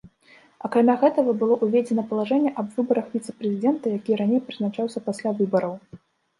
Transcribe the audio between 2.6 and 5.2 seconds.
аб выбарах віцэ-прэзідэнта, які раней прызначаўся